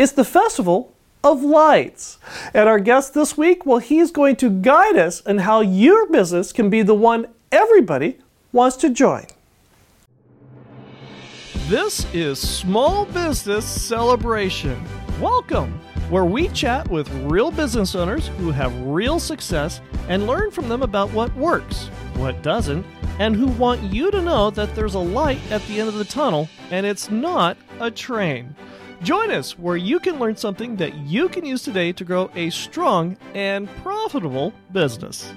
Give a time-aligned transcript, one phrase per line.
[0.00, 2.16] It's the Festival of Lights.
[2.54, 6.54] And our guest this week, well, he's going to guide us in how your business
[6.54, 8.16] can be the one everybody
[8.50, 9.26] wants to join.
[11.68, 14.82] This is Small Business Celebration.
[15.20, 15.78] Welcome,
[16.08, 20.80] where we chat with real business owners who have real success and learn from them
[20.80, 22.86] about what works, what doesn't,
[23.18, 26.06] and who want you to know that there's a light at the end of the
[26.06, 28.54] tunnel and it's not a train.
[29.02, 32.50] Join us where you can learn something that you can use today to grow a
[32.50, 35.32] strong and profitable business.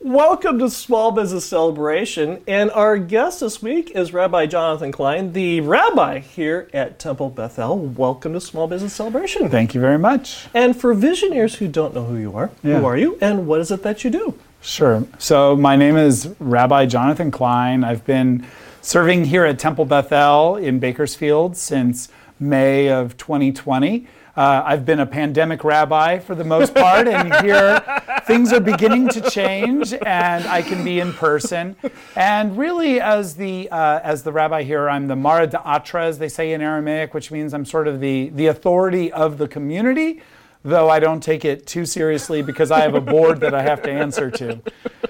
[0.00, 5.60] Welcome to Small Business Celebration, and our guest this week is Rabbi Jonathan Klein, the
[5.60, 7.76] rabbi here at Temple Bethel.
[7.78, 9.50] Welcome to Small Business Celebration.
[9.50, 10.46] Thank you very much.
[10.54, 12.78] And for visionaries who don't know who you are, Yeah.
[12.78, 14.34] who are you, and what is it that you do?
[14.60, 15.04] Sure.
[15.18, 17.84] So, my name is Rabbi Jonathan Klein.
[17.84, 18.44] I've been
[18.82, 22.08] serving here at Temple Bethel in Bakersfield since
[22.40, 24.08] May of 2020.
[24.36, 27.82] Uh, I've been a pandemic rabbi for the most part, and here
[28.26, 31.76] things are beginning to change, and I can be in person.
[32.16, 36.28] And really, as the uh, as the rabbi here, I'm the Mara Da'atra, as they
[36.28, 40.20] say in Aramaic, which means I'm sort of the the authority of the community
[40.68, 43.82] though I don't take it too seriously because I have a board that I have
[43.82, 44.60] to answer to.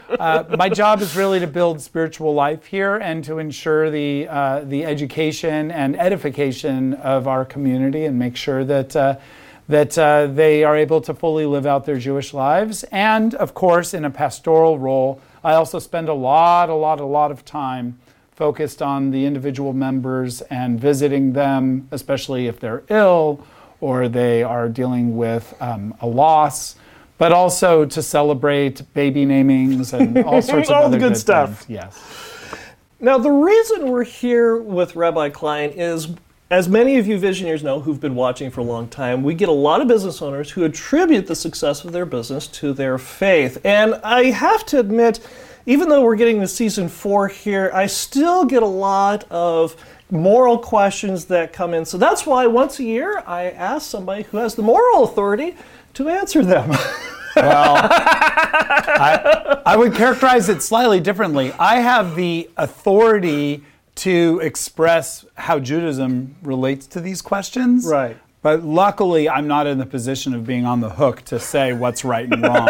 [0.09, 4.61] Uh, my job is really to build spiritual life here and to ensure the, uh,
[4.61, 9.17] the education and edification of our community and make sure that, uh,
[9.69, 12.85] that uh, they are able to fully live out their Jewish lives.
[12.85, 17.05] And of course, in a pastoral role, I also spend a lot, a lot, a
[17.05, 17.99] lot of time
[18.31, 23.45] focused on the individual members and visiting them, especially if they're ill
[23.81, 26.77] or they are dealing with um, a loss,
[27.17, 31.63] but also to celebrate baby namings and all sorts of All the other good stuff.
[31.65, 31.71] things.
[31.71, 32.15] Yes.
[33.01, 36.09] Now, the reason we're here with Rabbi Klein is,
[36.51, 39.49] as many of you visionaries know who've been watching for a long time, we get
[39.49, 43.59] a lot of business owners who attribute the success of their business to their faith.
[43.65, 45.21] And I have to admit,
[45.67, 49.77] even though we're getting to season four here, I still get a lot of
[50.11, 51.85] moral questions that come in.
[51.85, 55.57] So that's why once a year I ask somebody who has the moral authority
[55.95, 56.73] to answer them.
[57.37, 61.53] Well, I, I would characterize it slightly differently.
[61.53, 63.63] I have the authority
[63.97, 67.87] to express how Judaism relates to these questions.
[67.87, 68.17] Right.
[68.43, 72.05] But luckily, I'm not in the position of being on the hook to say what's
[72.05, 72.69] right and wrong.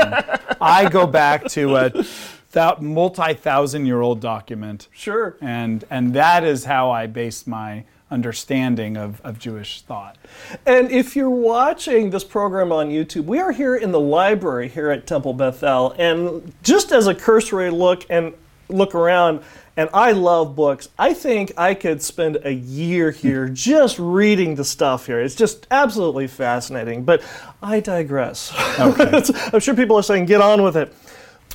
[0.60, 2.05] I go back to a
[2.53, 4.88] thou- multi-thousand year old document.
[4.92, 5.36] sure.
[5.41, 10.16] And, and that is how I base my understanding of, of Jewish thought.
[10.64, 14.91] And if you're watching this program on YouTube, we are here in the library here
[14.91, 15.94] at Temple Bethel.
[15.98, 18.32] And just as a cursory look and
[18.69, 19.42] look around,
[19.76, 24.64] and I love books, I think I could spend a year here just reading the
[24.64, 25.20] stuff here.
[25.20, 27.04] It's just absolutely fascinating.
[27.04, 27.22] But
[27.62, 28.53] I digress.
[28.81, 29.22] Okay.
[29.53, 30.94] I'm sure people are saying, get on with it.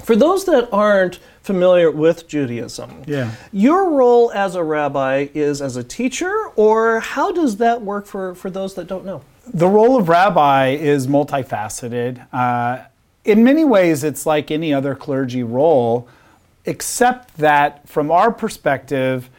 [0.02, 3.32] For those that aren't familiar with Judaism, Yeah.
[3.52, 8.34] your role as a rabbi is as a teacher, or how does that work for,
[8.36, 9.22] for those that don't know?
[9.54, 12.26] The role of rabbi is multifaceted.
[12.34, 12.80] Uh,
[13.26, 16.08] in many ways, it's like any other clergy role,
[16.66, 19.30] except that from our perspective,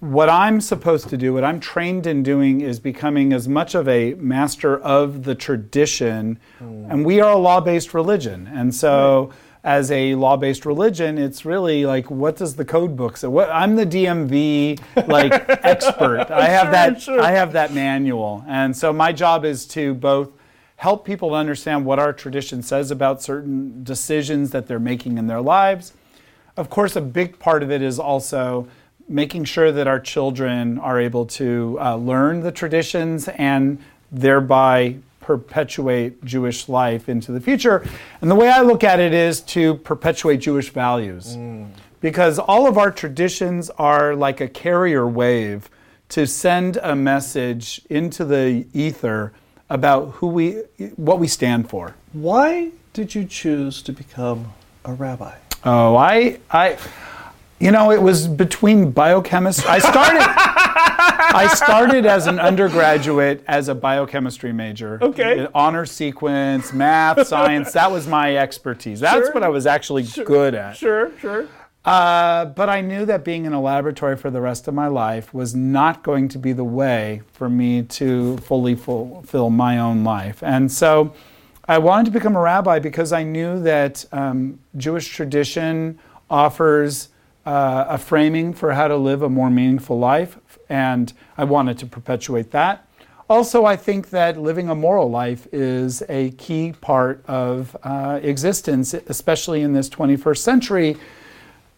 [0.00, 3.88] what I'm supposed to do, what I'm trained in doing, is becoming as much of
[3.88, 6.38] a master of the tradition.
[6.60, 8.48] And we are a law based religion.
[8.52, 9.30] And so,
[9.66, 13.26] as a law based religion, it's really like, what does the code book say?
[13.26, 15.32] What, I'm the DMV like
[15.64, 16.30] expert.
[16.30, 17.02] I have Sure, that.
[17.02, 17.20] sure.
[17.20, 18.44] I have that manual.
[18.46, 20.30] And so, my job is to both
[20.76, 25.26] help people to understand what our tradition says about certain decisions that they're making in
[25.26, 25.92] their lives.
[26.56, 28.68] Of course, a big part of it is also
[29.08, 33.78] making sure that our children are able to uh, learn the traditions and
[34.12, 37.84] thereby perpetuate Jewish life into the future.
[38.20, 41.36] And the way I look at it is to perpetuate Jewish values.
[41.36, 41.70] Mm.
[42.00, 45.68] Because all of our traditions are like a carrier wave
[46.10, 49.32] to send a message into the ether
[49.68, 50.62] about who we
[50.94, 51.96] what we stand for.
[52.12, 54.52] Why did you choose to become
[54.84, 55.34] a rabbi?
[55.64, 56.78] Oh, I, I,
[57.58, 59.68] you know, it was between biochemistry.
[59.68, 64.98] I started, I started as an undergraduate as a biochemistry major.
[65.02, 65.46] Okay.
[65.54, 67.72] Honor sequence, math, science.
[67.72, 69.00] That was my expertise.
[69.00, 69.32] That's Sure.
[69.32, 70.76] what I was actually good at.
[70.76, 71.46] Sure, sure.
[71.84, 75.32] Uh, but I knew that being in a laboratory for the rest of my life
[75.32, 80.42] was not going to be the way for me to fully fulfill my own life.
[80.42, 81.14] And so
[81.68, 85.98] I wanted to become a rabbi because I knew that um, Jewish tradition
[86.28, 87.08] offers
[87.46, 90.38] uh, a framing for how to live a more meaningful life,
[90.68, 92.86] and I wanted to perpetuate that.
[93.28, 98.94] Also, I think that living a moral life is a key part of uh, existence,
[98.94, 100.96] especially in this 21st century.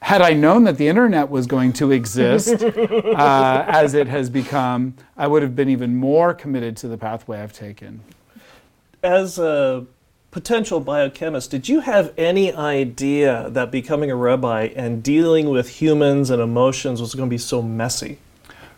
[0.01, 4.95] Had I known that the internet was going to exist uh, as it has become,
[5.17, 8.01] I would have been even more committed to the pathway I've taken.
[9.03, 9.87] As a
[10.39, 16.31] potential biochemist, did you have any idea that becoming a rabbi and dealing with humans
[16.31, 18.19] and emotions was going to be so messy?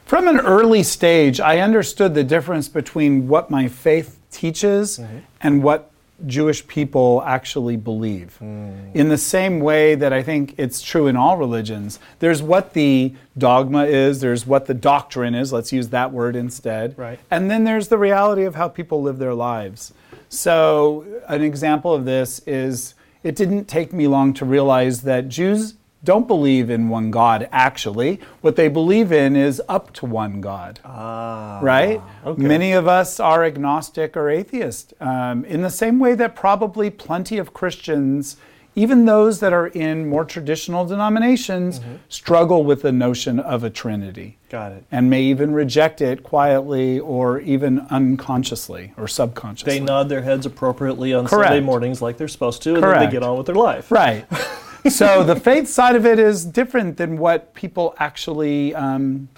[0.06, 5.18] From an early stage, I understood the difference between what my faith teaches mm-hmm.
[5.42, 5.90] and what
[6.26, 8.38] Jewish people actually believe.
[8.40, 8.94] Mm.
[8.94, 13.12] In the same way that I think it's true in all religions, there's what the
[13.36, 16.98] dogma is, there's what the doctrine is, let's use that word instead.
[16.98, 17.18] Right.
[17.30, 19.92] And then there's the reality of how people live their lives.
[20.30, 22.94] So, an example of this is
[23.24, 25.74] it didn't take me long to realize that Jews
[26.04, 28.20] don't believe in one God, actually.
[28.40, 30.78] What they believe in is up to one God.
[30.84, 32.00] Ah, right?
[32.24, 32.40] Okay.
[32.40, 37.36] Many of us are agnostic or atheist, um, in the same way that probably plenty
[37.36, 38.36] of Christians,
[38.80, 41.96] even those that are in more traditional denominations, mm-hmm.
[42.08, 44.38] struggle with the notion of a Trinity.
[44.48, 44.84] Got it.
[44.90, 49.78] And may even reject it quietly or even unconsciously or subconsciously.
[49.78, 51.50] They nod their heads appropriately on Correct.
[51.50, 53.00] Sunday mornings like they're supposed to, and Correct.
[53.00, 53.90] then they get on with their life.
[53.90, 54.26] Right.
[54.88, 59.28] so the faith side of it is different than what people actually, um,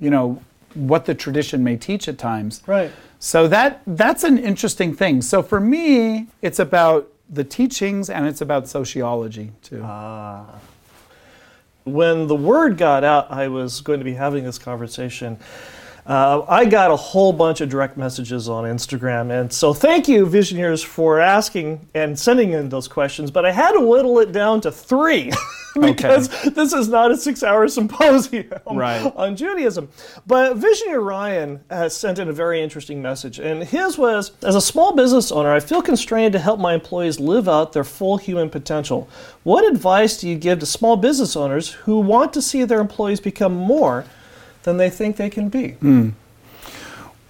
[0.00, 2.62] you know, what the tradition may teach at times.
[2.66, 2.90] Right.
[3.18, 5.20] So that that's an interesting thing.
[5.20, 9.82] So for me, it's about the teachings and it's about sociology too.
[9.84, 10.46] Ah.
[11.84, 15.38] When the word got out, I was going to be having this conversation
[16.06, 20.26] uh, I got a whole bunch of direct messages on Instagram, and so thank you,
[20.26, 23.30] Visioneers, for asking and sending in those questions.
[23.30, 25.32] But I had to whittle it down to three
[25.80, 26.50] because okay.
[26.50, 29.10] this is not a six-hour symposium right.
[29.16, 29.88] on Judaism.
[30.26, 34.60] But Visionary Ryan has sent in a very interesting message, and his was: As a
[34.60, 38.50] small business owner, I feel constrained to help my employees live out their full human
[38.50, 39.08] potential.
[39.42, 43.20] What advice do you give to small business owners who want to see their employees
[43.20, 44.04] become more?
[44.64, 45.76] Than they think they can be.
[45.82, 46.12] Mm.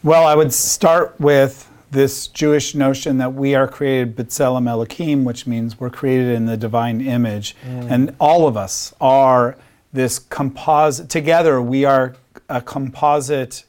[0.02, 5.46] Well, I would start with this Jewish notion that we are created B'Tselem Elohim, which
[5.46, 7.54] means we're created in the divine image.
[7.64, 7.90] Mm.
[7.90, 9.56] And all of us are
[9.92, 12.16] this composite, together we are
[12.48, 13.64] a composite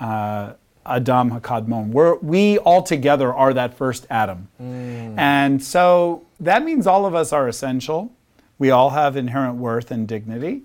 [0.00, 0.54] uh,
[0.84, 1.88] Adam HaKadmon.
[1.88, 4.48] We're, we all together are that first Adam.
[4.60, 5.16] Mm.
[5.16, 8.12] And so that means all of us are essential.
[8.58, 10.62] We all have inherent worth and dignity.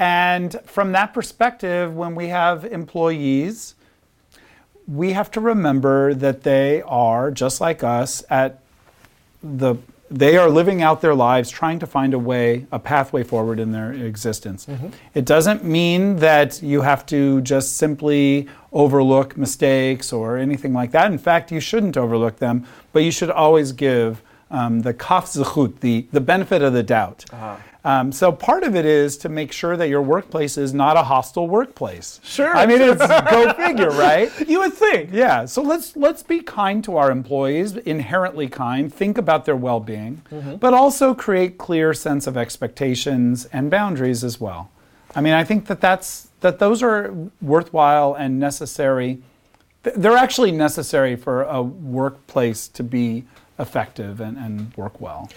[0.00, 3.74] And from that perspective, when we have employees,
[4.88, 8.60] we have to remember that they are just like us at
[9.42, 9.76] the
[10.12, 13.70] they are living out their lives trying to find a way a pathway forward in
[13.70, 14.88] their existence mm-hmm.
[15.14, 21.12] it doesn't mean that you have to just simply overlook mistakes or anything like that
[21.12, 24.20] in fact you shouldn't overlook them but you should always give
[24.50, 27.56] um, the kaf zechut, the, the benefit of the doubt uh-huh.
[27.84, 31.02] Um, so part of it is to make sure that your workplace is not a
[31.02, 32.20] hostile workplace.
[32.22, 32.54] Sure.
[32.54, 34.30] I mean, it's go figure, right?
[34.46, 35.10] You would think.
[35.12, 35.46] Yeah.
[35.46, 38.92] So let's let's be kind to our employees, inherently kind.
[38.92, 40.56] Think about their well-being, mm-hmm.
[40.56, 44.70] but also create clear sense of expectations and boundaries as well.
[45.14, 49.22] I mean, I think that that's that those are worthwhile and necessary.
[49.82, 53.24] They're actually necessary for a workplace to be
[53.58, 55.30] effective and, and work well.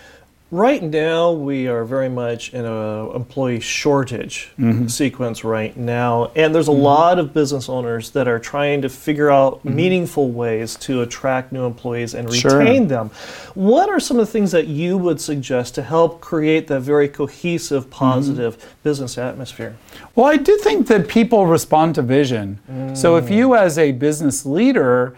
[0.53, 4.85] Right now, we are very much in an employee shortage mm-hmm.
[4.85, 6.83] sequence right now, and there's a mm-hmm.
[6.83, 9.75] lot of business owners that are trying to figure out mm-hmm.
[9.75, 12.85] meaningful ways to attract new employees and retain sure.
[12.85, 13.09] them.
[13.55, 17.07] What are some of the things that you would suggest to help create that very
[17.07, 17.91] cohesive, mm-hmm.
[17.93, 19.75] positive business atmosphere?
[20.13, 22.59] Well, I do think that people respond to vision.
[22.71, 22.95] Mm.
[22.95, 25.17] So if you, as a business leader,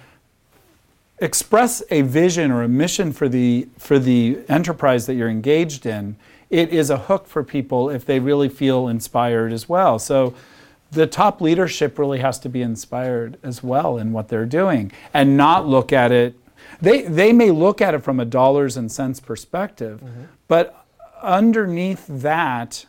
[1.20, 6.16] express a vision or a mission for the for the enterprise that you're engaged in,
[6.50, 10.00] it is a hook for people if they really feel inspired as well.
[10.00, 10.34] So
[10.92, 15.36] the top leadership really has to be inspired as well in what they're doing and
[15.36, 16.36] not look at it
[16.82, 20.24] they they may look at it from a dollars and cents perspective, mm-hmm.
[20.48, 20.86] but
[21.22, 22.86] underneath that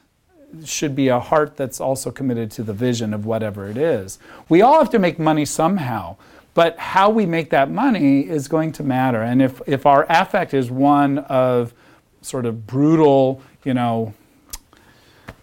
[0.65, 4.19] should be a heart that's also committed to the vision of whatever it is.
[4.49, 6.17] We all have to make money somehow.
[6.57, 9.21] But how we make that money is going to matter.
[9.21, 11.75] And if, if our affect is one of
[12.23, 14.15] sort of brutal, you know,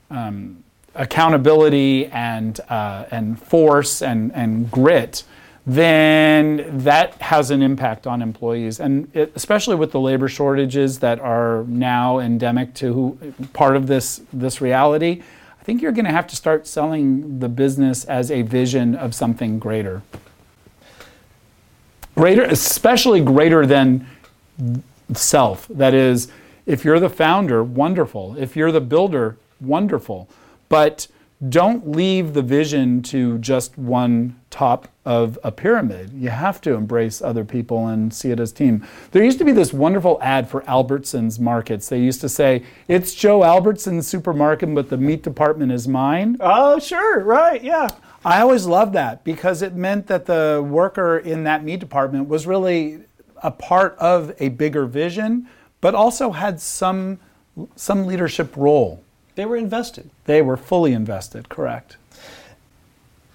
[0.09, 0.63] um,
[0.95, 5.23] accountability and, uh, and force and, and grit,
[5.67, 8.79] then that has an impact on employees.
[8.79, 13.85] And it, especially with the labor shortages that are now endemic to who, part of
[13.85, 15.21] this, this reality,
[15.61, 19.13] I think you're going to have to start selling the business as a vision of
[19.13, 20.01] something greater.
[22.15, 24.07] Greater, especially greater than
[25.13, 25.67] self.
[25.67, 26.27] That is,
[26.65, 28.35] if you're the founder, wonderful.
[28.37, 30.29] If you're the builder, wonderful.
[30.69, 31.07] But
[31.49, 36.11] don't leave the vision to just one top of a pyramid.
[36.13, 38.87] You have to embrace other people and see it as team.
[39.11, 41.89] There used to be this wonderful ad for Albertsons markets.
[41.89, 46.79] They used to say, "It's Joe Albertson's supermarket, but the meat department is mine." Oh,
[46.79, 47.89] sure, right, yeah.
[48.25, 52.47] I always loved that because it meant that the worker in that meat department was
[52.47, 53.01] really
[53.41, 55.47] a part of a bigger vision,
[55.81, 57.19] but also had some
[57.75, 59.03] some leadership role.
[59.35, 60.09] They were invested.
[60.25, 61.97] They were fully invested, correct.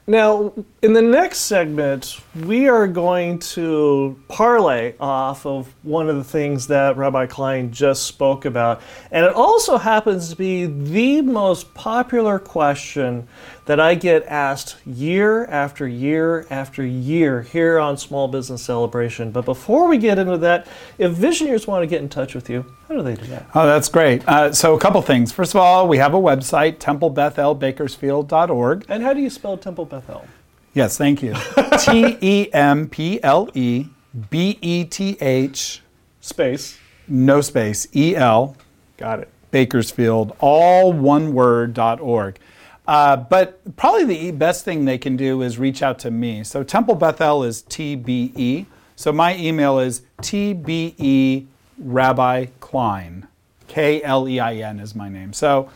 [0.09, 6.25] Now, in the next segment, we are going to parlay off of one of the
[6.25, 8.81] things that Rabbi Klein just spoke about.
[9.11, 13.29] And it also happens to be the most popular question
[13.69, 19.31] that I get asked year after year after year here on Small Business Celebration.
[19.31, 22.65] But before we get into that, if visionaries want to get in touch with you,
[22.89, 23.45] how do they do that?
[23.55, 24.27] Oh, that's great.
[24.27, 25.33] Uh, so, a couple things.
[25.33, 28.87] First of all, we have a website, templebethelbakersfield.org.
[28.89, 30.27] And how do you spell Temple Bethel?
[30.73, 31.35] Yes, thank you.
[31.81, 33.85] T E M P L E
[34.31, 35.83] B E T H,
[36.23, 36.79] Space.
[37.07, 38.57] no space, E L,
[38.97, 39.29] Got it.
[39.51, 42.39] Bakersfield, all one word, dot org.
[42.89, 46.43] Uh, but probably the best thing they can do is reach out to me.
[46.43, 48.65] So Temple Bethel is TBE.
[48.97, 53.29] So my email is TBE Rabbi Klein.
[53.67, 55.35] K L E I N is my name.
[55.35, 55.69] So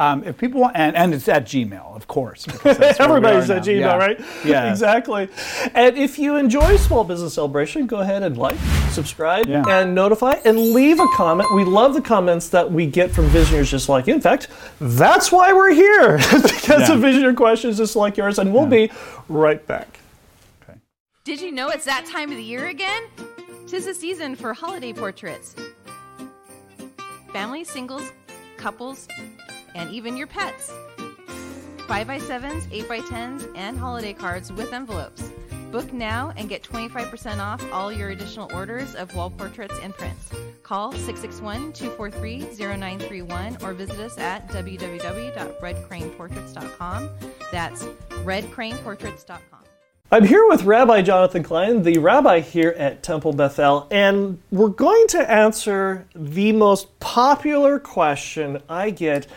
[0.00, 2.46] um, if people want, and, and it's at Gmail, of course.
[2.46, 3.62] because that's where we Everybody's at now.
[3.72, 3.96] Gmail, Yeah.
[3.96, 4.20] right?
[4.44, 4.70] Yeah.
[4.70, 5.28] exactly.
[5.74, 8.56] And if you enjoy Small Business Celebration, go ahead and like,
[8.90, 9.62] subscribe, Yeah.
[9.68, 11.52] and notify, and leave a comment.
[11.54, 14.14] We love the comments that we get from visionaries just like you.
[14.14, 14.48] In fact,
[14.80, 16.94] that's why we're here, because Yeah.
[16.94, 18.38] of visionary questions just like yours.
[18.38, 18.90] And we'll be
[19.28, 20.00] right back.
[20.62, 20.78] Okay.
[21.24, 23.02] Did you know it's that time of the year again?
[23.66, 25.54] Tis the season for holiday portraits.
[27.34, 28.10] Families, singles,
[28.56, 29.06] couples,
[29.74, 30.72] and even your pets.
[31.88, 35.30] 5x7s, 8x10s, and holiday cards with envelopes.
[35.70, 40.30] Book now and get 25% off all your additional orders of wall portraits and prints.
[40.62, 42.40] Call 661 243
[42.76, 47.10] 0931 or visit us at www.redcraneportraits.com.
[47.52, 49.60] That's redcraneportraits.com.
[50.12, 55.06] I'm here with Rabbi Jonathan Klein, the rabbi here at Temple Bethel, and we're going
[55.08, 59.28] to answer the most popular question I get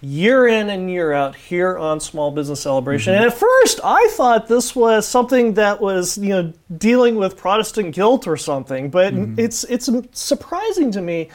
[0.00, 3.12] year in and year out here on Small Business Celebration.
[3.12, 3.24] Mm-hmm.
[3.24, 7.94] And at first, I thought this was something that was, you know, dealing with Protestant
[7.94, 9.38] guilt or something, but mm-hmm.
[9.38, 11.28] it's it's surprising to me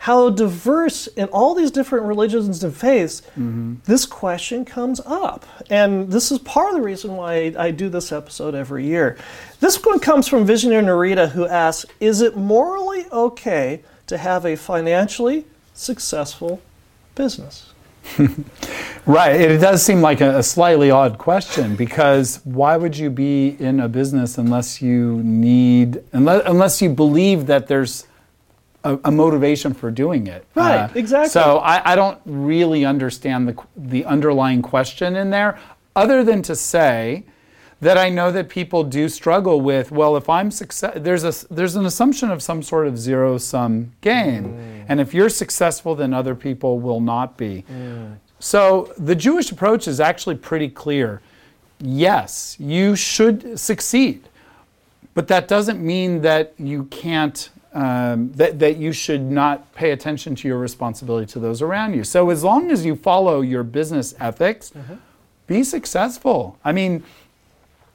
[0.00, 3.74] how diverse in all these different religions and faiths mm-hmm.
[3.84, 5.44] this question comes up.
[5.68, 9.18] And this is part of the reason why I do this episode every year.
[9.60, 14.56] This one comes from Visionary Narita, who asks Is it morally okay to have a
[14.56, 16.62] financially successful
[17.14, 17.69] business?
[19.06, 19.40] Right.
[19.40, 23.80] It does seem like a, a slightly odd question because why would you be in
[23.80, 28.06] a business unless you need, unless, unless you believe that there's
[28.84, 30.44] a, a motivation for doing it?
[30.56, 31.30] Uh, Right, exactly.
[31.30, 35.58] So I, I don't really understand the, the underlying question in there,
[35.96, 37.24] other than to say
[37.80, 41.76] that I know that people do struggle with, well, if I'm success, there's a there's
[41.76, 44.84] an assumption of some sort of zero sum game, mm.
[44.88, 47.64] and if you're successful, then other people will not be.
[47.70, 48.18] Mm.
[48.38, 51.22] So the Jewish approach is actually pretty clear.
[51.78, 54.28] Yes, you should succeed,
[55.14, 57.48] but that doesn't mean that you can't.
[57.72, 62.02] Um, that, that you should not pay attention to your responsibility to those around you.
[62.02, 64.94] So, as long as you follow your business ethics, mm-hmm.
[65.46, 66.58] be successful.
[66.64, 67.04] I mean,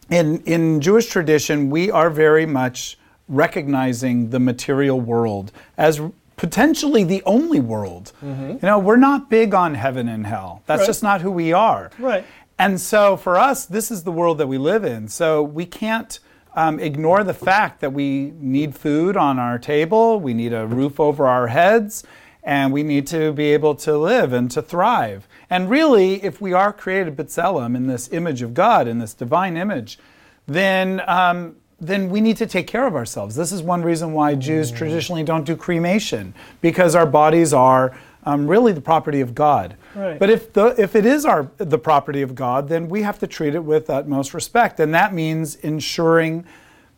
[0.09, 2.97] in, in Jewish tradition, we are very much
[3.27, 5.99] recognizing the material world as
[6.37, 8.11] potentially the only world.
[8.21, 10.61] You know, we're not big on heaven and hell.
[10.67, 10.85] That's Right.
[10.87, 11.89] just not who we are.
[11.97, 12.23] Right.
[12.59, 15.07] And so for us, this is the world that we live in.
[15.07, 16.19] So we can't
[16.55, 20.99] um, ignore the fact that we need food on our table, we need a roof
[20.99, 22.03] over our heads,
[22.43, 25.27] and we need to be able to live and to thrive.
[25.49, 29.57] And really, if we are created B'Tselem in this image of God, in this divine
[29.57, 29.99] image,
[30.47, 33.35] then um, then we need to take care of ourselves.
[33.35, 38.47] This is one reason why Jews traditionally don't do cremation because our bodies are um,
[38.47, 39.75] really the property of God.
[39.93, 40.17] Right.
[40.17, 43.27] But if the if it is our the property of God, then we have to
[43.27, 46.45] treat it with utmost respect, and that means ensuring,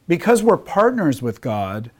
[0.07, 1.91] because we're partners with God,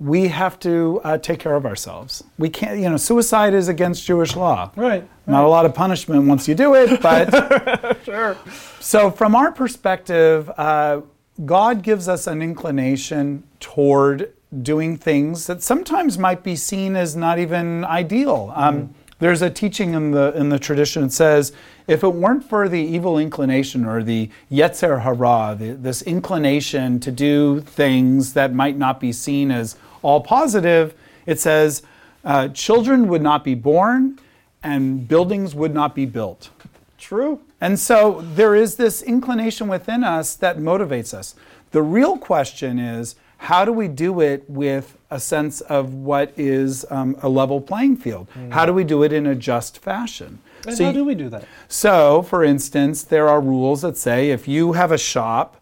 [0.00, 2.24] we have to uh, take care of ourselves.
[2.38, 4.70] We can't, you know, suicide is against Jewish law.
[4.74, 5.06] Right.
[5.26, 8.36] Not a lot of punishment once you do it, but Sure.
[8.80, 11.02] so, from our perspective, uh,
[11.44, 17.38] God gives us an inclination toward doing things that sometimes might be seen as not
[17.38, 18.52] even ideal.
[18.56, 21.52] Um, There's a teaching in the in the tradition that says,
[21.86, 27.12] if it weren't for the evil inclination or the yetzer hara, the, this inclination to
[27.12, 30.94] do things that might not be seen as all positive,
[31.26, 31.82] it says,
[32.24, 34.18] uh, children would not be born,
[34.62, 36.50] and buildings would not be built.
[36.98, 37.40] True.
[37.60, 41.34] And so there is this inclination within us that motivates us.
[41.72, 46.84] The real question is how do we do it with a sense of what is
[46.90, 48.28] um, a level playing field?
[48.50, 50.40] How do we do it in a just fashion?
[50.66, 51.46] And So how do we do that?
[51.68, 55.56] so, for instance, there are rules that say if you have a shop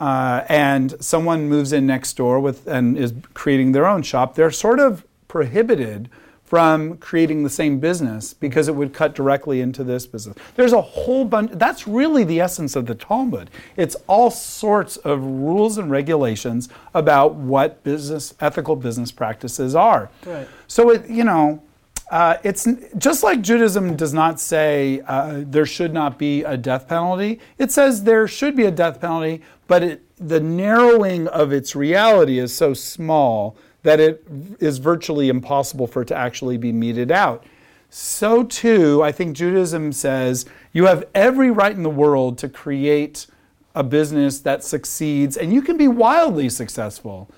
[0.00, 4.50] uh, and someone moves in next door with and is creating their own shop, they're
[4.50, 6.08] sort of prohibited
[6.50, 10.36] from creating the same business because it would cut directly into this business.
[10.56, 11.52] There's a whole bunch.
[11.54, 13.50] That's really the essence of the Talmud.
[13.76, 20.10] It's all sorts of rules and regulations about what business ethical business practices are.
[20.26, 20.48] Right.
[20.66, 21.62] So it, you know,
[22.10, 22.66] uh, it's
[22.98, 27.38] just like Judaism does not say uh, there should not be a death penalty.
[27.56, 32.40] It says there should be a death penalty, but it, the narrowing of its reality
[32.40, 34.24] is so small that it
[34.58, 37.44] is virtually impossible for it to actually be meted out.
[37.90, 43.26] So, too, I think Judaism says you have every right in the world to create
[43.74, 47.30] a business that succeeds, and you can be wildly successful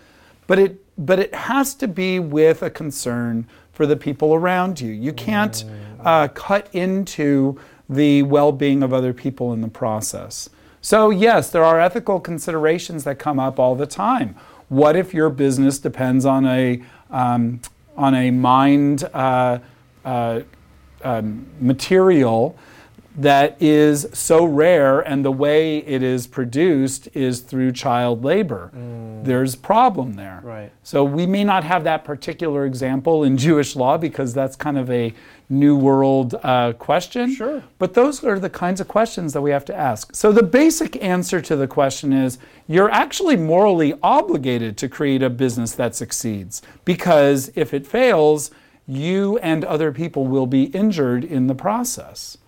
[0.47, 4.93] but it but it has to be with a concern for the people around you.
[4.93, 5.65] You can't
[6.01, 10.49] uh, cut into the well-being of other people in the process.
[10.81, 14.35] So yes, there are ethical considerations that come up all the time.
[14.69, 17.61] What if your business depends on a um,
[17.97, 19.59] on a mined uh,
[20.05, 20.41] uh,
[21.05, 22.57] um, material
[23.17, 28.71] that is so rare and the way it is produced is through child labor.
[29.23, 30.41] There's problem there.
[30.43, 30.73] Right.
[30.83, 34.91] So we may not have that particular example in Jewish law because that's kind of
[34.91, 35.13] a
[35.49, 37.35] new world uh, question.
[37.35, 37.63] Sure.
[37.79, 40.17] But those are the kinds of questions that we have to ask.
[40.17, 45.31] So the basic answer to the question is you're actually morally obligated to create a
[45.31, 48.51] business that succeeds because if it fails,
[48.87, 52.39] you and other people will be injured in the process.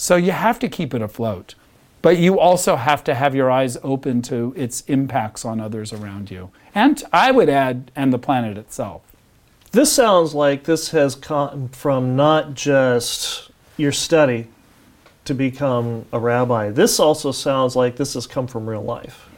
[0.00, 1.54] So you have to keep it afloat.
[2.00, 6.30] But you also have to have your eyes open to its impacts on others around
[6.30, 6.50] you.
[6.74, 9.02] And I would add, and the planet itself.
[9.72, 14.46] This sounds like this has come from not just your study
[15.26, 16.70] to become a rabbi.
[16.70, 19.28] This also sounds like this has come from real life.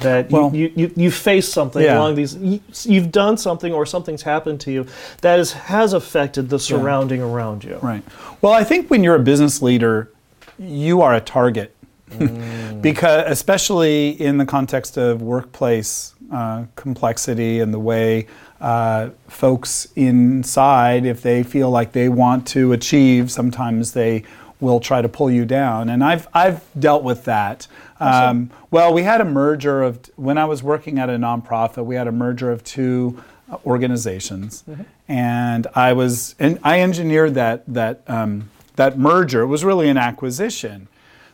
[0.00, 1.98] That you, Well- you, you, you face something Yeah.
[1.98, 4.86] along these, you, you've done something or something's happened to you
[5.22, 7.78] that is, has affected the surrounding around you.
[7.82, 8.02] Right.
[8.42, 10.12] Well, I think when you're a business leader,
[10.58, 11.72] you are a target.
[12.80, 18.26] because especially in the context of workplace uh, complexity and the way
[18.60, 24.22] uh, folks inside, if they feel like they want to achieve, sometimes they
[24.60, 25.88] will try to pull you down.
[25.88, 27.66] And I've, I've dealt with that.
[28.00, 31.94] Um, well, we had a merger of, when I was working at a nonprofit, we
[31.94, 33.22] had a merger of two
[33.64, 34.64] organizations.
[35.08, 39.42] And I was, and I engineered that, that, um, that merger.
[39.42, 40.88] It was really an acquisition.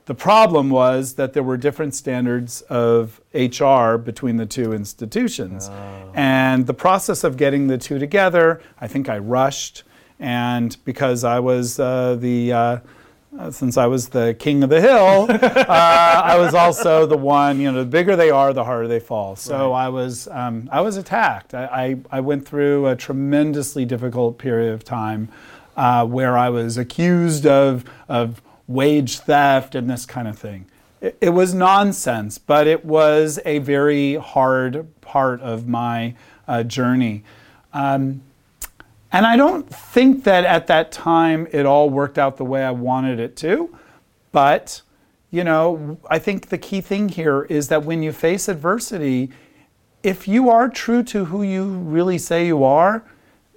[0.06, 5.70] The problem was that there were different standards of HR between the two institutions.
[6.14, 9.84] And the process of getting the two together, I think I rushed.
[10.18, 12.78] And because I was uh, the, uh,
[13.38, 17.60] uh, since I was the king of the hill, uh, I was also the one,
[17.60, 19.36] you know, the bigger they are, the harder they fall.
[19.36, 21.54] So I was, um, I was attacked.
[21.54, 25.28] I, I, I went through a tremendously difficult period of time
[25.76, 30.66] uh, where I was accused of, of wage theft and this kind of thing.
[31.00, 36.14] It, it was nonsense, but it was a very hard part of my
[36.46, 37.24] uh, journey.
[37.72, 38.20] Um,
[39.12, 42.70] and I don't think that at that time it all worked out the way I
[42.70, 43.76] wanted it to.
[44.32, 44.80] But,
[45.30, 49.30] you know, I think the key thing here is that when you face adversity,
[50.02, 53.04] if you are true to who you really say you are,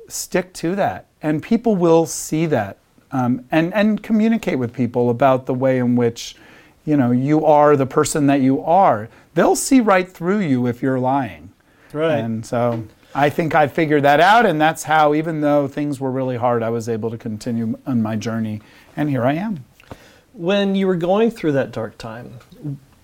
[0.08, 1.08] stick to that.
[1.22, 2.78] And people will see that
[3.12, 6.36] um, and, and communicate with people about the way in which,
[6.84, 9.10] you know, you are the person that you are.
[9.34, 11.52] They'll see right through you if you're lying.
[11.94, 12.20] Right.
[12.20, 12.86] And so,
[13.17, 16.62] I think I figured that out, and that's how, even though things were really hard,
[16.62, 18.62] I was able to continue on my journey,
[18.97, 19.63] and here I am.
[20.34, 22.39] When you were going through that dark time,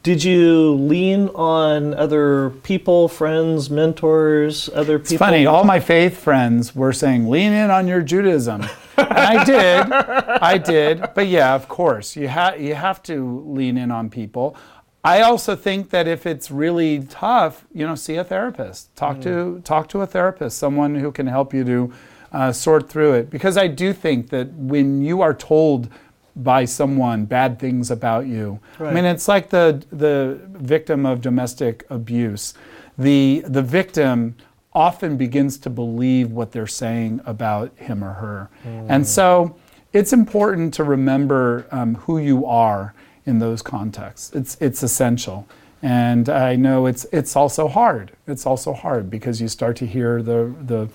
[0.03, 5.13] did you lean on other people, friends, mentors, other people?
[5.13, 8.63] It's funny, all my faith friends were saying, lean in on your Judaism.
[8.97, 9.91] and I did.
[9.93, 11.09] I did.
[11.15, 14.57] But yeah, of course, you, ha- you have to lean in on people.
[15.03, 18.95] I also think that if it's really tough, you know, see a therapist.
[18.95, 19.23] Talk mm.
[19.23, 21.93] to talk to a therapist, someone who can help you to
[22.31, 23.29] uh, sort through it.
[23.29, 25.89] Because I do think that when you are told
[26.35, 28.91] by someone bad things about you, right.
[28.91, 32.53] I mean, it's like the the victim of domestic abuse.
[32.97, 34.35] The the victim
[34.73, 38.85] often begins to believe what they're saying about him or her, mm.
[38.87, 39.55] and so
[39.93, 42.93] it's important to remember um, who you are
[43.25, 44.31] in those contexts.
[44.33, 45.47] It's, it's essential.
[45.81, 48.11] And I know it's, it's also hard.
[48.27, 50.89] It's also hard because you start to hear the, the,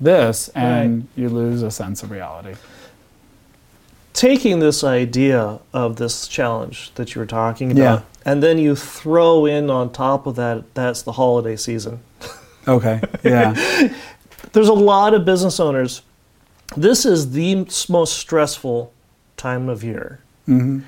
[0.00, 1.08] this and right.
[1.16, 2.54] you lose a sense of reality.
[4.12, 8.30] Taking this idea of this challenge that you were talking about, yeah.
[8.30, 12.00] and then you throw in on top of that, that's the holiday season.
[12.68, 13.90] Okay, yeah.
[14.52, 16.02] There's a lot of business owners.
[16.76, 18.92] This is the most stressful
[19.38, 20.20] time of year.
[20.46, 20.80] Mm-hmm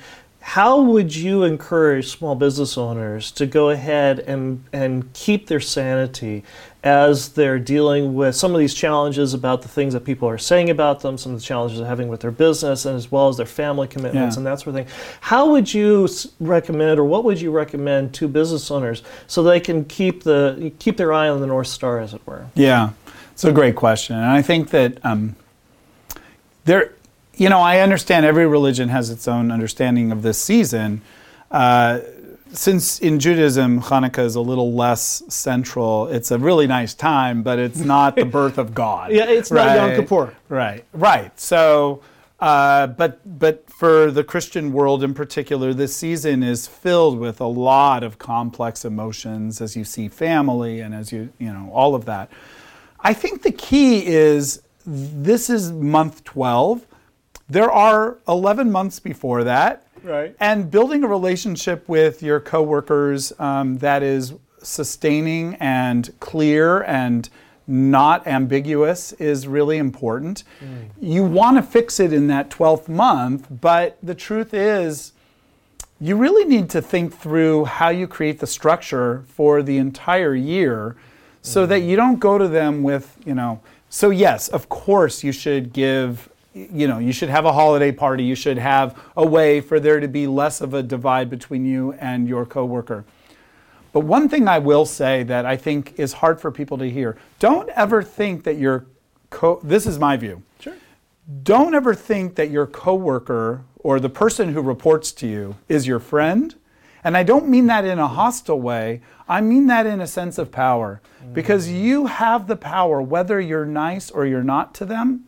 [0.46, 6.44] how would you encourage small business owners to go ahead and, and keep their sanity
[6.82, 10.68] as they're dealing with some of these challenges about the things that people are saying
[10.68, 13.38] about them, some of the challenges they're having with their business, and as well as
[13.38, 14.38] their family commitments yeah.
[14.38, 14.94] and that sort of thing?
[15.22, 16.06] How would you
[16.40, 20.98] recommend, or what would you recommend to business owners so they can keep the keep
[20.98, 22.44] their eye on the north star, as it were?
[22.54, 22.90] Yeah,
[23.32, 25.36] it's a great question, and I think that um,
[26.66, 26.92] there
[27.36, 31.02] you know, I understand every religion has its own understanding of this season.
[31.50, 32.00] Uh,
[32.52, 37.58] since in Judaism, Hanukkah is a little less central, it's a really nice time, but
[37.58, 39.12] it's not the birth of God.
[39.12, 39.76] yeah, it's right?
[39.76, 40.34] not Yom Kippur.
[40.48, 41.38] Right, right.
[41.38, 42.02] So,
[42.38, 47.46] uh, but but for the Christian world in particular, this season is filled with a
[47.46, 52.04] lot of complex emotions as you see family and as you you know all of
[52.04, 52.30] that.
[53.00, 56.86] I think the key is this is month twelve
[57.54, 59.86] there are 11 months before that.
[60.02, 60.34] Right.
[60.40, 67.28] And building a relationship with your coworkers um, that is sustaining and clear and
[67.66, 70.42] not ambiguous is really important.
[70.60, 70.90] Mm.
[71.00, 75.12] You want to fix it in that 12th month, but the truth is,
[76.00, 80.96] you really need to think through how you create the structure for the entire year
[81.40, 81.68] so mm.
[81.68, 85.72] that you don't go to them with, you know, so yes, of course you should
[85.72, 88.22] give you know, you should have a holiday party.
[88.22, 91.92] You should have a way for there to be less of a divide between you
[91.94, 93.04] and your coworker.
[93.92, 97.16] But one thing I will say that I think is hard for people to hear:
[97.38, 98.86] don't ever think that your
[99.30, 99.60] co.
[99.62, 100.42] This is my view.
[100.60, 100.74] Sure.
[101.42, 105.98] Don't ever think that your coworker or the person who reports to you is your
[105.98, 106.54] friend.
[107.02, 109.02] And I don't mean that in a hostile way.
[109.28, 111.02] I mean that in a sense of power.
[111.34, 111.82] Because mm.
[111.82, 115.26] you have the power, whether you're nice or you're not to them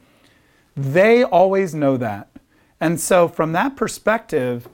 [0.76, 2.28] they always know that.
[2.80, 4.68] And so, from that perspective,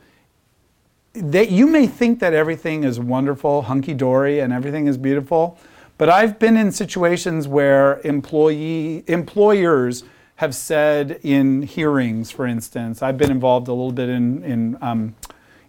[1.15, 5.59] that you may think that everything is wonderful, hunky dory, and everything is beautiful,
[5.99, 10.05] but I've been in situations where employee employers
[10.37, 15.15] have said in hearings, for instance, I've been involved a little bit in in um,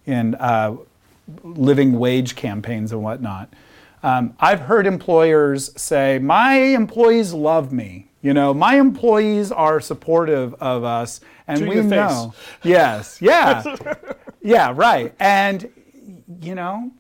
[0.06, 0.78] in uh,
[1.44, 3.54] living wage campaigns and whatnot.
[4.02, 10.54] Um, I've heard employers say, "My employees love me." You know, my employees are supportive
[10.56, 12.34] of us, and to we know.
[12.64, 13.62] Yes, yeah,
[14.42, 15.14] yeah, right.
[15.20, 15.70] And
[16.42, 16.92] you know,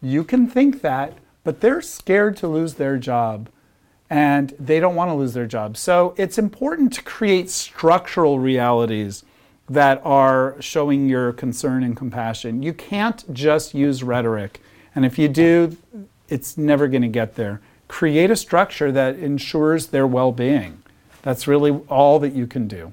[0.00, 3.50] you can think that, but they're scared to lose their job,
[4.08, 5.76] and they don't want to lose their job.
[5.76, 9.22] So it's important to create structural realities
[9.68, 12.62] that are showing your concern and compassion.
[12.62, 14.62] You can't just use rhetoric,
[14.94, 15.76] and if you do,
[16.30, 20.82] it's never going to get there create a structure that ensures their well-being.
[21.22, 22.92] That's really all that you can do.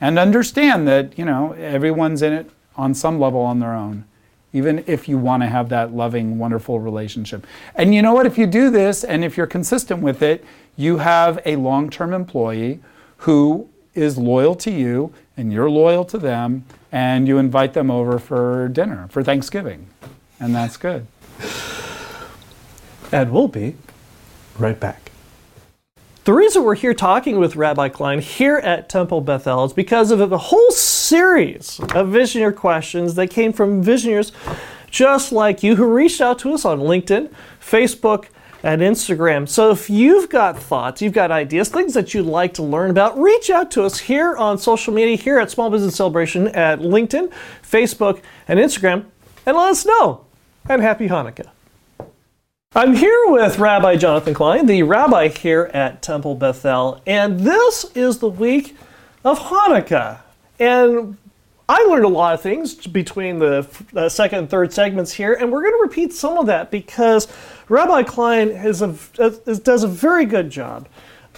[0.00, 4.04] And understand that, you know, everyone's in it on some level on their own,
[4.52, 7.46] even if you want to have that loving, wonderful relationship.
[7.74, 8.26] And you know what?
[8.26, 10.44] If you do this and if you're consistent with it,
[10.76, 12.80] you have a long term employee
[13.18, 18.18] who is loyal to you and you're loyal to them, and you invite them over
[18.18, 19.86] for dinner, for Thanksgiving.
[20.38, 21.06] And that's good.
[23.10, 23.76] And we'll be
[24.58, 25.10] right back.
[26.24, 30.20] The reason we're here talking with Rabbi Klein here at Temple Bethel is because of
[30.20, 34.32] a whole series of visioneer questions that came from visioneers
[34.90, 38.26] just like you who reached out to us on LinkedIn, Facebook,
[38.62, 39.48] and Instagram.
[39.48, 43.18] So if you've got thoughts, you've got ideas, things that you'd like to learn about,
[43.18, 47.32] reach out to us here on social media, here at Small Business Celebration at LinkedIn,
[47.62, 49.06] Facebook, and Instagram,
[49.46, 50.26] and let us know.
[50.68, 51.48] And happy Hanukkah.
[52.76, 58.20] I'm here with Rabbi Jonathan Klein, the rabbi here at Temple Bethel, and this is
[58.20, 58.76] the week
[59.24, 60.20] of Hanukkah.
[60.60, 61.16] And
[61.68, 65.50] I learned a lot of things between the uh, second and third segments here, and
[65.50, 67.26] we're going to repeat some of that because
[67.68, 70.86] Rabbi Klein a, does a very good job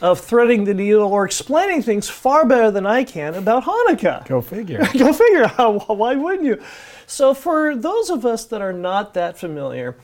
[0.03, 4.27] of threading the needle or explaining things far better than I can about Hanukkah.
[4.27, 4.87] Go figure.
[4.99, 5.49] Go figure.
[5.87, 6.63] Why wouldn't you?
[7.07, 9.97] So, for those of us that are not that familiar,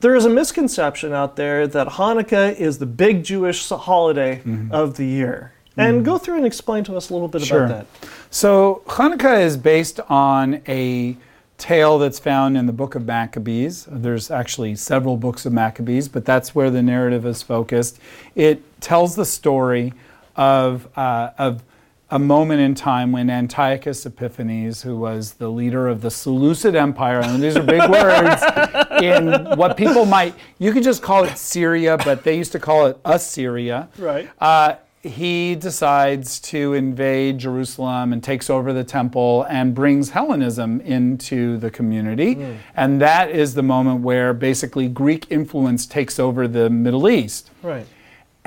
[0.00, 4.72] there is a misconception out there that Hanukkah is the big Jewish holiday mm-hmm.
[4.72, 5.52] of the year.
[5.76, 6.04] And mm-hmm.
[6.04, 7.64] go through and explain to us a little bit sure.
[7.64, 8.08] about that.
[8.30, 11.16] So, Hanukkah is based on a
[11.58, 13.86] tale that's found in the book of Maccabees.
[13.88, 18.00] There's actually several books of Maccabees, but that's where the narrative is focused.
[18.34, 19.92] It tells the story
[20.36, 21.62] of, uh, of
[22.10, 27.20] a moment in time when Antiochus Epiphanes, who was the leader of the Seleucid Empire,
[27.20, 28.42] and these are big words,
[29.00, 32.86] in what people might, you could just call it Syria, but they used to call
[32.86, 33.88] it Assyria.
[33.96, 34.28] Right.
[34.40, 41.56] Uh, he decides to invade Jerusalem and takes over the temple and brings Hellenism into
[41.56, 42.34] the community.
[42.34, 42.56] Mm.
[42.76, 47.50] And that is the moment where basically Greek influence takes over the Middle East.
[47.62, 47.86] Right.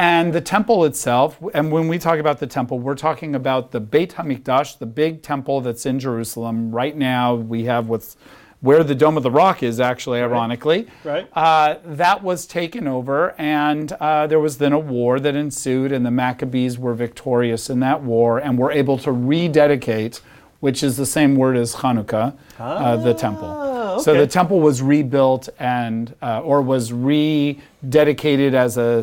[0.04, 3.80] And the temple itself, and when we talk about the temple, we're talking about the
[3.80, 6.76] Beit HaMikdash, the big temple that's in Jerusalem.
[6.76, 8.18] Right now, we have what's
[8.60, 10.88] where the Dome of the Rock is, actually, ironically.
[11.06, 11.26] Right.
[11.32, 16.06] Uh, that was taken over, and uh, there was then a war that ensued, and
[16.06, 20.20] the Maccabees were victorious in that war and were able to rededicate,
[20.60, 23.48] which is the same word as Hanukkah, ah, uh, the temple.
[23.96, 24.04] Okay.
[24.04, 29.00] So the temple was rebuilt and, uh, or was rededicated as a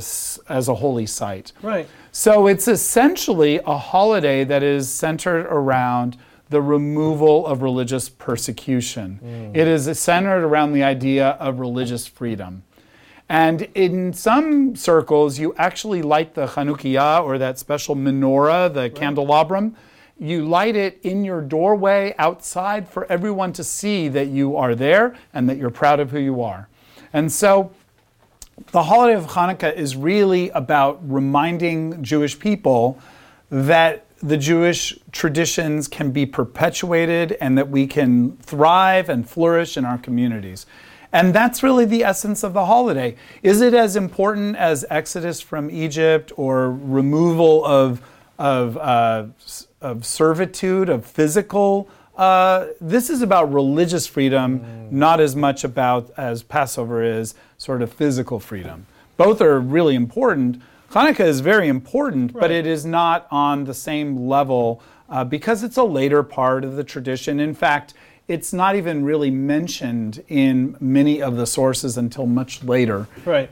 [0.52, 1.52] as a holy site.
[1.62, 1.88] Right.
[2.12, 6.16] So it's essentially a holiday that is centered around
[6.48, 9.20] the removal of religious persecution.
[9.22, 9.56] Mm.
[9.56, 12.64] It is centered around the idea of religious freedom.
[13.28, 18.94] And in some circles, you actually light the Chanukiah or that special menorah, the right.
[18.94, 19.76] candelabrum.
[20.20, 25.16] You light it in your doorway outside for everyone to see that you are there
[25.32, 26.68] and that you're proud of who you are.
[27.14, 27.72] And so
[28.72, 33.00] the holiday of Hanukkah is really about reminding Jewish people
[33.48, 39.86] that the Jewish traditions can be perpetuated and that we can thrive and flourish in
[39.86, 40.66] our communities.
[41.12, 43.16] And that's really the essence of the holiday.
[43.42, 48.02] Is it as important as Exodus from Egypt or removal of,
[48.40, 49.26] of, uh,
[49.80, 51.88] of servitude, of physical?
[52.16, 54.90] Uh, this is about religious freedom, mm.
[54.90, 58.86] not as much about as Passover is sort of physical freedom.
[59.16, 62.40] Both are really important, Hanukkah is very important, right.
[62.40, 66.74] but it is not on the same level uh, because it's a later part of
[66.74, 67.38] the tradition.
[67.38, 67.94] In fact,
[68.26, 73.06] it's not even really mentioned in many of the sources until much later.
[73.24, 73.50] Right.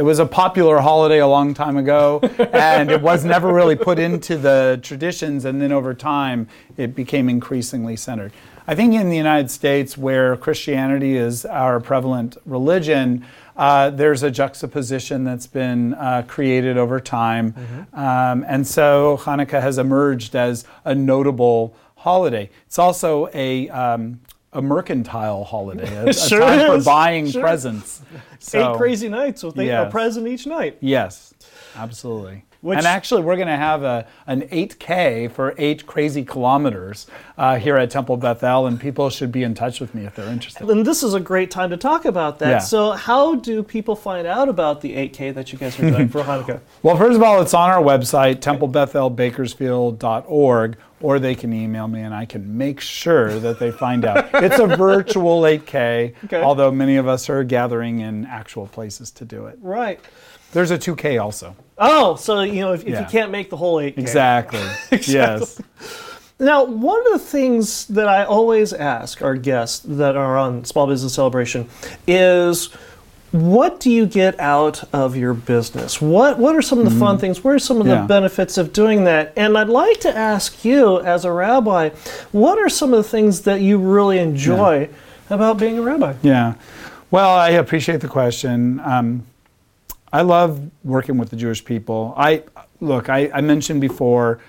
[0.00, 2.20] It was a popular holiday a long time ago,
[2.54, 7.28] and it was never really put into the traditions, and then over time it became
[7.28, 8.32] increasingly centered.
[8.66, 13.26] I think in the United States, where Christianity is our prevalent religion,
[13.58, 17.52] uh, there's a juxtaposition that's been uh, created over time.
[17.52, 18.00] Mm-hmm.
[18.00, 22.48] Um, and so Hanukkah has emerged as a notable holiday.
[22.66, 24.20] It's also a, um,
[24.52, 26.84] a mercantile holiday, a, sure a time is.
[26.84, 27.42] for buying sure.
[27.42, 28.02] presents.
[28.38, 29.86] So, Eight crazy nights with yes.
[29.86, 30.78] a present each night.
[30.80, 31.34] Yes,
[31.76, 32.44] absolutely.
[32.62, 37.06] Which, and actually, we're going to have a, an 8K for eight crazy kilometers
[37.38, 40.28] uh, here at Temple Bethel, and people should be in touch with me if they're
[40.28, 40.68] interested.
[40.68, 42.50] And this is a great time to talk about that.
[42.50, 42.58] Yeah.
[42.58, 46.22] So, how do people find out about the 8K that you guys are doing for
[46.24, 46.60] Hanukkah?
[46.82, 52.14] Well, first of all, it's on our website, templebethelbakersfield.org, or they can email me and
[52.14, 54.28] I can make sure that they find out.
[54.34, 56.42] it's a virtual 8K, okay.
[56.42, 59.58] although many of us are gathering in actual places to do it.
[59.62, 59.98] Right.
[60.52, 61.56] There's a 2K also.
[61.78, 63.00] Oh, so you know if, if yeah.
[63.00, 63.98] you can't make the whole 8K.
[63.98, 64.60] Exactly.
[65.06, 65.60] Yes.
[66.38, 70.86] Now, one of the things that I always ask our guests that are on Small
[70.86, 71.68] Business Celebration
[72.06, 72.70] is
[73.32, 76.00] what do you get out of your business?
[76.00, 76.98] What what are some of the mm-hmm.
[76.98, 77.44] fun things?
[77.44, 79.32] What are some of the benefits of doing that?
[79.36, 81.90] And I'd like to ask you as a rabbi,
[82.32, 85.34] what are some of the things that you really enjoy yeah.
[85.34, 86.14] about being a rabbi?
[86.22, 86.54] Yeah.
[87.10, 88.80] Well, I appreciate the question.
[88.80, 89.26] Um,
[90.12, 92.14] I love working with the Jewish people.
[92.16, 92.44] I
[92.80, 93.08] look.
[93.08, 94.40] I, I mentioned before.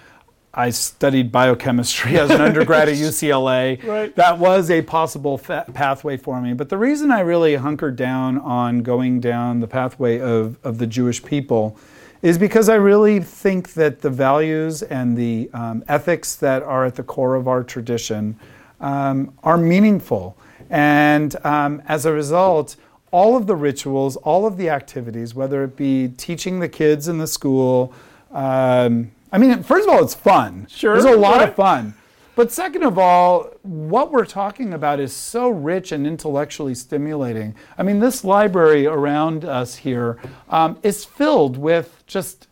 [0.54, 3.82] I studied biochemistry as an undergrad at UCLA.
[3.86, 4.14] Right.
[4.18, 6.54] That was a possible fa- pathway for me.
[6.54, 10.88] But the reason I really hunkered down on going down the pathway of, of the
[10.88, 11.78] Jewish people
[12.22, 16.96] is because I really think that the values and the um, ethics that are at
[16.96, 18.38] the core of our tradition
[18.82, 20.38] um, are meaningful.
[20.70, 22.76] And um, as a result,
[23.12, 27.18] all of the rituals, all of the activities, whether it be teaching the kids in
[27.18, 27.94] the school,
[28.32, 30.68] um, I mean, first of all, it's fun.
[30.70, 31.50] Sure, There's a lot right.
[31.50, 31.94] of fun.
[32.36, 37.56] But second of all, what we're talking about is so rich and intellectually stimulating.
[37.78, 40.18] I mean, this library around us here
[40.50, 42.48] um, is filled with just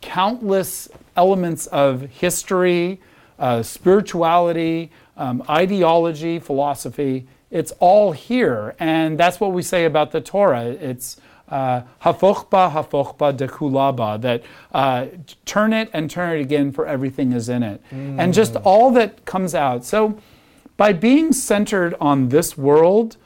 [0.00, 3.00] countless elements of history,
[3.38, 7.26] uh, spirituality, um, ideology, philosophy.
[7.54, 8.74] It's all here.
[8.80, 10.64] And that's what we say about the Torah.
[10.64, 15.06] It's uh, hafochba, hafochba, dekulaba, that uh,
[15.44, 17.80] turn it and turn it again, for everything is in it.
[18.18, 19.84] And just all that comes out.
[19.84, 20.18] So
[20.76, 23.16] by being centered on this world,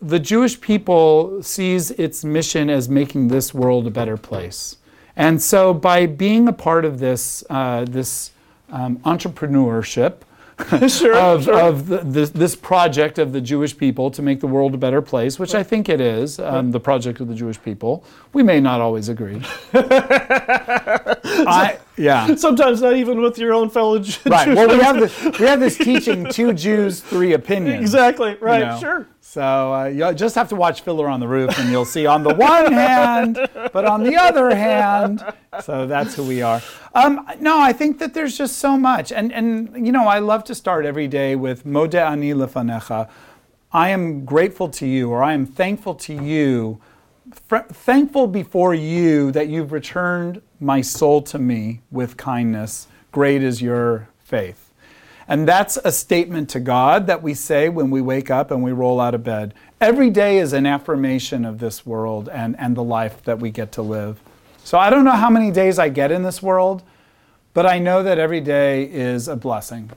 [0.00, 4.76] the Jewish people sees its mission as making this world a better place.
[5.16, 8.30] And so, by being a part of this, uh, this
[8.70, 10.18] um, entrepreneurship
[10.88, 11.60] Sure, of, sure.
[11.60, 15.00] of the, this, this project of the Jewish people to make the world a better
[15.00, 18.60] place, which I think it is, um, the project of the Jewish people, we may
[18.60, 19.40] not always agree.
[19.74, 22.34] I, yeah.
[22.34, 24.18] Sometimes not even with your own fellow Jews.
[24.26, 24.48] Right.
[24.48, 27.80] Well, we have this, we have this teaching: two Jews, three opinions.
[27.80, 28.80] Exactly, right, you know.
[28.80, 29.06] sure.
[29.30, 32.22] So uh, you just have to watch Fiddler on the Roof, and you'll see on
[32.22, 33.38] the one hand,
[33.74, 35.22] but on the other hand.
[35.62, 36.62] So that's who we are.
[36.94, 40.44] Um, no, I think that there's just so much, and and you know, I love
[40.44, 43.10] to start every day with Modeh ani lefanecha.
[43.70, 46.80] I am grateful to you, or I am thankful to you,
[47.48, 52.88] fr- thankful before you that you've returned my soul to me with kindness.
[53.12, 54.67] Great is your faith.
[55.28, 58.72] And that's a statement to God that we say when we wake up and we
[58.72, 59.52] roll out of bed.
[59.78, 63.70] Every day is an affirmation of this world and, and the life that we get
[63.72, 64.18] to live.
[64.64, 66.82] So I don't know how many days I get in this world,
[67.52, 69.90] but I know that every day is a blessing.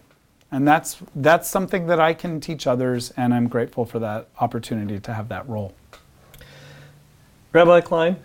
[0.52, 5.00] And that's, that's something that I can teach others, and I'm grateful for that opportunity
[5.00, 5.74] to have that role.
[7.54, 8.18] Rabbi Klein,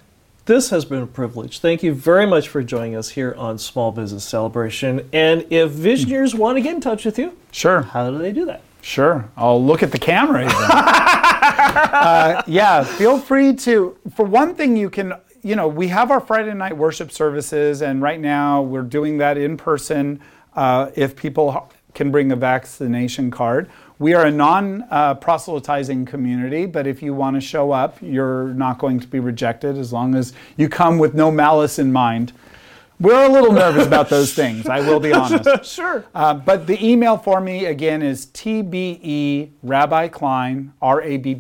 [0.47, 1.59] this has been a privilege.
[1.59, 5.09] Thank you very much for joining us here on Small Business Celebration.
[5.13, 7.83] And if visionaries want to get in touch with you, Sure.
[7.83, 8.63] how do they do that?
[8.81, 9.29] Sure.
[9.37, 10.47] I'll look at the camera
[11.47, 13.97] uh, yeah, feel free to.
[14.15, 18.01] For one thing, you can, you know, we have our Friday night worship services, and
[18.01, 20.21] right now we're doing that in person
[20.55, 23.69] uh, if people can bring a vaccination card.
[23.99, 28.49] We are a non uh, proselytizing community, but if you want to show up, you're
[28.49, 32.35] not going to be rejected as long as you come with no malice in mind.
[33.01, 35.49] We're a little nervous about those things, I will be honest.
[35.77, 36.05] Sure.
[36.15, 41.35] Uh, but the email for me again is tbe rabbi klein r-a-b-b-i-k-l-e-i-n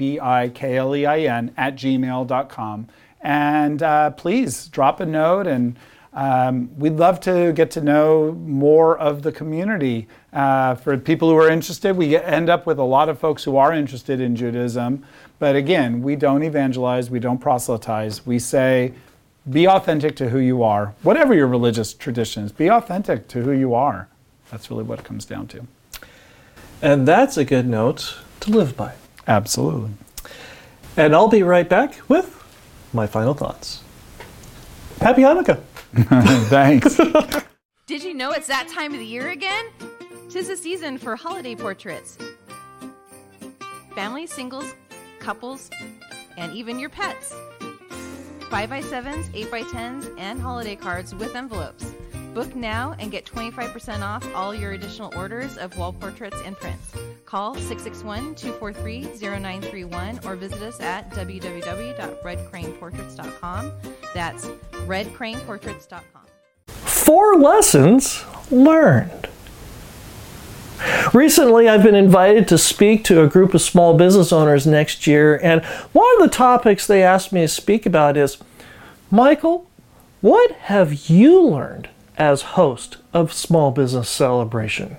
[1.56, 2.88] at gmail.com
[3.20, 5.78] and uh, please drop a note and
[6.12, 11.36] um, we'd love to get to know more of the community uh, for people who
[11.36, 15.04] are interested we end up with a lot of folks who are interested in judaism
[15.38, 18.92] but again we don't evangelize we don't proselytize we say
[19.50, 23.50] be authentic to who you are whatever your religious tradition is be authentic to who
[23.50, 24.08] you are
[24.50, 25.66] that's really what it comes down to.
[26.82, 28.94] And that's a good note to live by.
[29.26, 29.90] Absolutely.
[30.96, 32.32] And I'll be right back with
[32.92, 33.82] my final thoughts.
[35.00, 35.60] Happy Hanukkah.
[36.48, 36.96] Thanks.
[37.86, 39.66] Did you know it's that time of the year again?
[40.36, 42.18] Tis the season for holiday portraits.
[43.94, 44.74] Families, singles,
[45.18, 45.70] couples,
[46.36, 47.34] and even your pets.
[48.50, 51.90] 5x7s, 8x10s, and holiday cards with envelopes.
[52.34, 56.92] Book now and get 25% off all your additional orders of wall portraits and prints.
[57.24, 63.72] Call 661 243 0931 or visit us at www.redcraneportraits.com.
[64.12, 64.44] That's
[64.84, 66.02] redcraneportraits.com.
[66.66, 69.25] Four lessons learned.
[71.14, 75.40] Recently, I've been invited to speak to a group of small business owners next year,
[75.42, 78.38] and one of the topics they asked me to speak about is
[79.10, 79.66] Michael,
[80.20, 84.96] what have you learned as host of Small Business Celebration?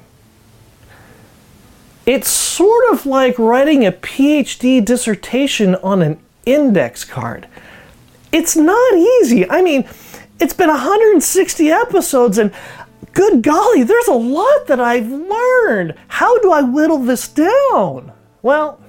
[2.06, 7.48] It's sort of like writing a PhD dissertation on an index card.
[8.32, 9.50] It's not easy.
[9.50, 9.88] I mean,
[10.40, 12.54] it's been 160 episodes, and
[13.18, 15.96] good golly, there's a lot that I've learned.
[16.08, 18.12] How do I whittle this down?
[18.44, 18.80] Well,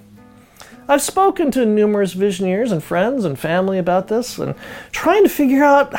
[0.87, 4.55] I've spoken to numerous visionaries and friends and family about this and
[4.93, 5.95] trying to figure out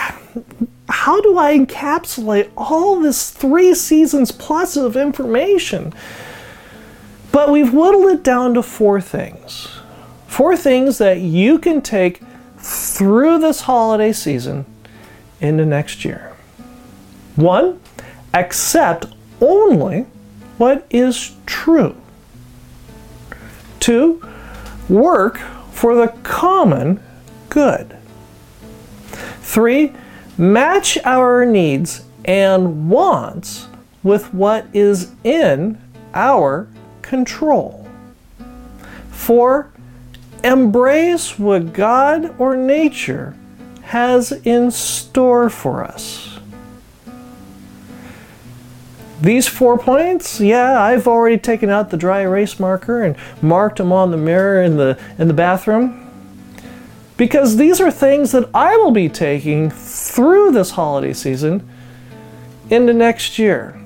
[0.89, 5.91] how do I encapsulate all this three seasons plus of information?
[7.31, 9.69] But we've whittled it down to four things.
[10.27, 12.21] Four things that you can take
[12.59, 14.67] through this holiday season
[15.41, 16.35] into next year.
[17.35, 17.79] One,
[18.33, 19.05] accept
[19.41, 20.05] only
[20.57, 21.95] what is true.
[23.79, 24.21] Two,
[24.87, 25.37] work
[25.71, 27.01] for the common
[27.49, 27.97] good.
[29.41, 29.93] Three,
[30.37, 33.67] match our needs and wants
[34.03, 35.81] with what is in
[36.13, 36.67] our
[37.01, 37.87] control.
[39.09, 39.71] Four,
[40.43, 43.35] embrace what God or nature
[43.83, 46.28] has in store for us.
[49.21, 53.91] These four points, yeah, I've already taken out the dry erase marker and marked them
[53.91, 56.05] on the mirror in the in the bathroom.
[57.17, 61.67] Because these are things that I will be taking through this holiday season
[62.69, 63.77] into next year.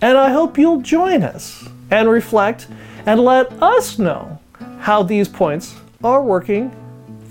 [0.00, 2.68] And I hope you'll join us and reflect
[3.06, 4.38] and let us know
[4.78, 5.74] how these points
[6.04, 6.70] are working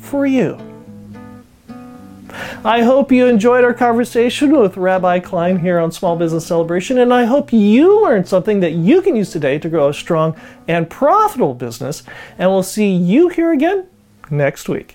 [0.01, 0.57] for you.
[2.63, 7.13] I hope you enjoyed our conversation with Rabbi Klein here on Small Business Celebration, and
[7.13, 10.35] I hope you learned something that you can use today to grow a strong
[10.67, 12.03] and profitable business.
[12.37, 13.87] And we'll see you here again
[14.29, 14.94] next week.